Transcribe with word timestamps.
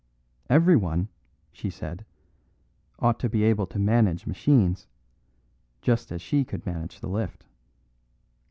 Everyone, 0.49 1.09
she 1.51 1.69
said, 1.69 2.05
ought 2.97 3.19
to 3.19 3.29
be 3.29 3.43
able 3.43 3.67
to 3.67 3.77
manage 3.77 4.25
machines, 4.25 4.87
just 5.83 6.11
as 6.11 6.23
she 6.23 6.43
could 6.43 6.65
manage 6.65 7.01
the 7.01 7.07
lift. 7.07 7.45